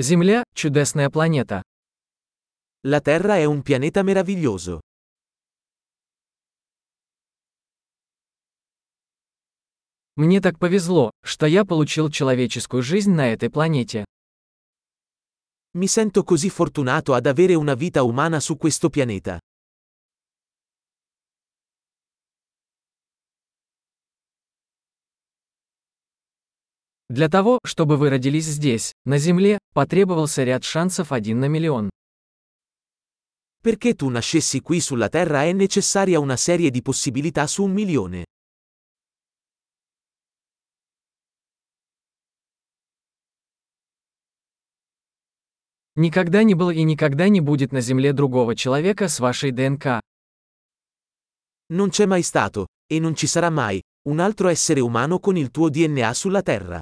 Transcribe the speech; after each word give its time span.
Земля– 0.00 0.44
чудесная 0.54 1.10
планета. 1.10 1.60
La 2.84 3.00
Terra 3.00 3.36
è 3.36 3.44
un 3.46 3.62
pianeta 3.62 4.04
meraviglioso. 4.04 4.78
Мне 10.14 10.40
так 10.40 10.60
повезло, 10.60 11.10
что 11.24 11.46
я 11.46 11.64
получил 11.64 12.10
человеческую 12.10 12.84
жизнь 12.84 13.10
на 13.10 13.32
этой 13.32 13.50
планете. 13.50 14.04
Mi 15.74 15.88
sento 15.88 16.22
così 16.22 16.48
fortunato 16.48 17.12
ad 17.12 17.26
avere 17.26 17.56
una 17.56 17.74
vita 17.74 18.04
umana 18.04 18.38
su 18.38 18.56
questo 18.56 18.90
pianeta. 18.90 19.40
Для 27.09 27.29
того, 27.29 27.59
чтобы 27.63 27.97
вы 27.97 28.09
родились 28.09 28.45
здесь, 28.45 28.93
на 29.05 29.19
Земле, 29.19 29.59
потребовался 29.73 30.43
ряд 30.43 30.63
шансов 30.63 31.11
один 31.11 31.39
на 31.39 31.47
миллион. 31.47 31.91
Perché 33.61 33.93
tu 33.93 34.09
nascessi 34.09 34.61
qui 34.61 34.81
sulla 34.81 35.09
Terra 35.09 35.43
è 35.43 35.53
necessaria 35.53 36.19
una 36.19 36.35
serie 36.37 36.71
di 36.71 36.81
possibilità 36.81 37.45
su 37.45 37.63
un 37.63 37.71
milione. 37.71 38.25
Никогда 45.95 46.41
не 46.41 46.55
было 46.55 46.71
и 46.71 46.81
никогда 46.81 47.29
не 47.29 47.39
будет 47.39 47.71
на 47.71 47.79
Земле 47.79 48.13
другого 48.13 48.55
человека 48.55 49.07
с 49.07 49.19
вашей 49.19 49.51
ДНК. 49.51 50.01
Non 51.69 51.89
c'è 51.89 52.07
mai 52.07 52.23
stato, 52.23 52.65
e 52.91 52.99
non 52.99 53.15
ci 53.15 53.27
sarà 53.27 53.51
mai, 53.51 53.79
un 54.09 54.19
altro 54.19 54.47
essere 54.47 54.79
umano 54.79 55.19
con 55.19 55.37
il 55.37 55.51
tuo 55.51 55.69
DNA 55.69 56.11
sulla 56.15 56.41
Terra. 56.41 56.81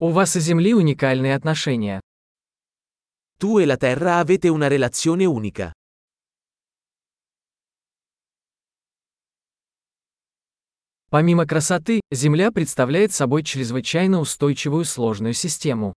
У 0.00 0.10
вас 0.10 0.34
и 0.34 0.40
Земли 0.40 0.74
уникальные 0.74 1.36
отношения. 1.36 2.00
Tu 3.38 3.60
e 3.60 3.64
la 3.64 3.76
Terra 3.76 4.18
avete 4.18 4.48
una 4.48 4.66
relazione 4.66 5.24
unica. 5.24 5.72
Помимо 11.10 11.46
красоты, 11.46 12.00
Земля 12.10 12.50
представляет 12.50 13.12
собой 13.12 13.44
чрезвычайно 13.44 14.18
устойчивую 14.18 14.84
сложную 14.84 15.32
систему. 15.32 15.94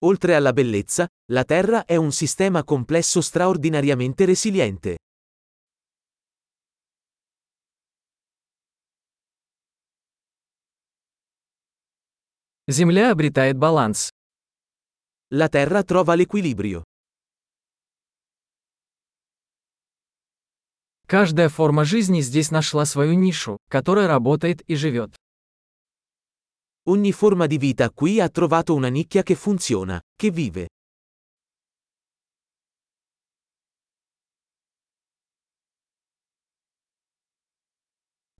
Oltre 0.00 0.34
alla 0.34 0.52
bellezza, 0.52 1.06
la 1.28 1.44
Terra 1.44 1.84
è 1.84 1.94
un 1.94 2.10
sistema 2.10 2.64
complesso 2.64 3.20
straordinariamente 3.20 4.24
resiliente. 4.24 4.95
Земля 12.68 13.12
обретает 13.12 13.56
баланс. 13.56 14.10
La 15.30 15.48
Terra 15.48 15.84
trova 15.84 16.16
l'equilibrio. 16.16 16.82
Каждая 21.06 21.48
форма 21.48 21.84
жизни 21.84 22.20
здесь 22.20 22.50
нашла 22.50 22.84
свою 22.84 23.14
нишу, 23.14 23.58
которая 23.70 24.08
работает 24.08 24.62
и 24.62 24.74
живет. 24.74 25.14
Ogni 26.86 27.12
forma 27.12 27.46
di 27.46 27.58
vita 27.58 27.88
qui 27.92 28.18
ha 28.18 28.28
trovato 28.28 28.74
una 28.74 28.88
nicchia 28.88 29.22
che 29.22 29.36
funziona, 29.36 30.00
che 30.16 30.32
vive. 30.32 30.66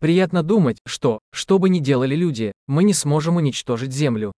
Приятно 0.05 0.41
думать, 0.41 0.79
что, 0.85 1.19
что 1.31 1.59
бы 1.59 1.69
ни 1.69 1.79
делали 1.79 2.15
люди, 2.15 2.51
мы 2.67 2.83
не 2.83 2.93
сможем 2.93 3.35
уничтожить 3.35 3.91
Землю. 3.91 4.31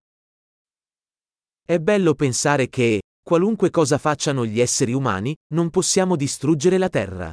È 1.66 1.78
bello 1.78 2.14
pensare 2.14 2.68
che, 2.68 3.00
qualunque 3.22 3.70
cosa 3.70 3.96
facciano 3.96 4.44
gli 4.44 4.60
esseri 4.60 4.92
umani, 4.92 5.34
non 5.54 5.70
possiamo 5.70 6.16
distruggere 6.16 6.76
la 6.76 6.90
Terra. 6.90 7.32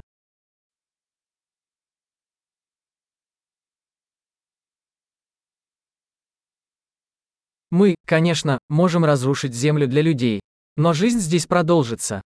Мы, 7.71 7.95
конечно, 8.05 8.59
можем 8.69 9.05
разрушить 9.05 9.53
Землю 9.53 9.87
для 9.87 10.01
людей. 10.01 10.41
Но 10.77 10.93
жизнь 10.93 11.19
здесь 11.19 11.47
продолжится. 11.47 12.21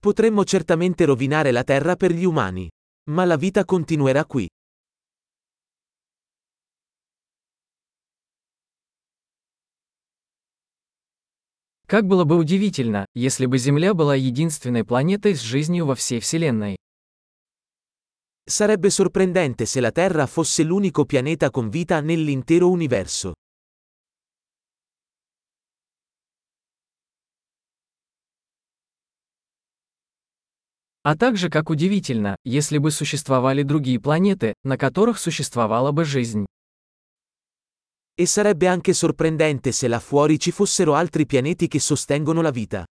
Potremmo 0.00 0.44
certamente 0.44 1.04
rovinare 1.04 1.50
la 1.50 1.64
Terra 1.64 1.96
per 1.96 2.12
gli 2.12 2.24
umani. 2.24 2.68
Ma 3.10 3.24
la 3.24 3.36
vita 3.36 3.64
continuerà 3.64 4.24
qui. 4.24 4.48
Как 11.87 12.07
было 12.07 12.23
бы 12.23 12.37
удивительно, 12.37 13.05
если 13.13 13.45
бы 13.45 13.57
Земля 13.57 13.93
была 13.93 14.15
единственной 14.15 14.83
планетой 14.83 15.35
с 15.35 15.41
жизнью 15.41 15.85
во 15.85 15.95
всей 15.95 16.19
Вселенной. 16.19 16.77
Sarebbe 18.45 18.89
sorprendente 18.89 19.65
se 19.65 19.79
la 19.79 19.91
Terra 19.91 20.25
fosse 20.25 20.63
l'unico 20.63 21.05
pianeta 21.05 21.49
con 21.49 21.69
vita 21.69 22.01
nell'intero 22.01 22.67
universo. 22.67 23.33
А 31.05 31.17
также 31.17 31.49
как 31.49 31.69
удивительно, 31.69 32.37
если 32.45 32.77
бы 32.77 32.89
существовали 32.89 33.63
другие 33.63 33.99
планеты, 33.99 34.53
на 34.63 34.77
которых 34.77 35.19
существовала 35.19 35.91
бы 35.91 36.05
жизнь. 36.05 36.45
E 38.14 38.26
sarebbe 38.26 38.66
anche 38.66 38.92
sorprendente 38.92 39.70
se 39.72 39.86
là 39.86 40.00
fuori 40.00 40.38
ci 40.38 40.50
fossero 40.50 40.94
altri 40.94 41.24
pianeti 41.24 41.68
che 41.68 41.78
sostengono 41.78 42.42
la 42.42 42.50
vita. 42.50 42.84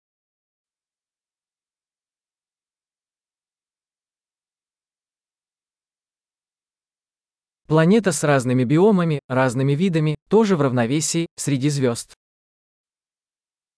Планета 7.68 8.14
с 8.14 8.24
разными 8.24 8.64
биомами, 8.64 9.20
разными 9.28 9.74
видами, 9.74 10.16
тоже 10.30 10.56
в 10.56 10.62
равновесии, 10.62 11.28
среди 11.36 11.70
звезд. 11.70 12.14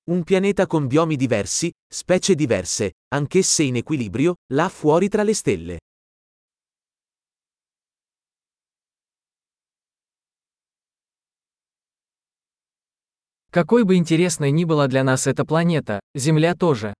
Un 0.05 0.23
pianeta 0.23 0.67
con 0.67 0.85
biomi 0.85 1.15
diversi, 1.15 1.71
specie 1.91 2.35
diverse, 2.35 2.93
anch'esse 3.15 3.63
in 3.63 3.77
equilibrio, 3.77 4.35
là 4.53 4.69
fuori 4.69 5.09
tra 5.09 5.23
le 5.23 5.33
stelle. 5.33 5.79
Какой 13.54 13.84
бы 13.84 13.94
интересной 13.94 14.50
ни 14.50 14.64
была 14.64 14.88
для 14.88 15.04
нас 15.04 15.28
эта 15.28 15.44
планета, 15.44 16.00
Земля 16.12 16.56
тоже. 16.56 16.92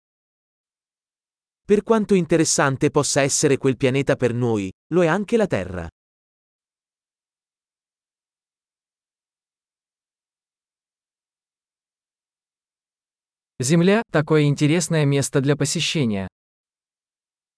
Per 1.67 1.83
quanto 1.83 2.15
interessante 2.15 2.91
possa 2.91 3.23
essere 3.23 3.57
quel 3.57 3.75
pianeta 3.75 4.15
per 4.15 4.33
noi, 4.33 4.71
lo 4.93 5.03
è 5.03 5.07
anche 5.07 5.35
la 5.35 5.47
Terra. 5.47 5.89
Земля– 13.59 14.01
такое 14.09 14.43
интересное 14.43 15.03
место 15.03 15.41
для 15.41 15.57
посещения. 15.57 16.29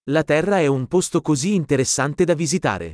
La 0.05 0.23
Terra 0.23 0.59
è 0.59 0.65
un 0.65 0.87
posto 0.87 1.21
così 1.21 1.53
interessante 1.53 2.25
da 2.25 2.33
visitare. 2.33 2.93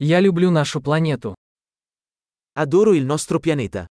Я 0.00 0.20
люблю 0.20 0.50
нашу 0.50 0.80
планету. 0.80 1.34
Adoro 2.54 2.94
il 2.94 3.04
nostro 3.04 3.40
pianeta. 3.40 3.88